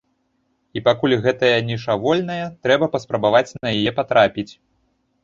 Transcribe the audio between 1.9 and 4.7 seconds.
вольная, трэба паспрабаваць на яе патрапіць!